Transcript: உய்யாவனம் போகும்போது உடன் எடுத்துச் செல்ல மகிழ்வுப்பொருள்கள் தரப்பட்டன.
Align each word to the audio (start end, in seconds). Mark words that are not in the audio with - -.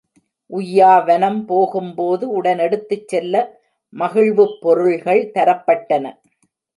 உய்யாவனம் 0.49 1.45
போகும்போது 1.45 2.29
உடன் 2.29 2.57
எடுத்துச் 2.57 3.07
செல்ல 3.07 3.43
மகிழ்வுப்பொருள்கள் 3.93 5.21
தரப்பட்டன. 5.35 6.05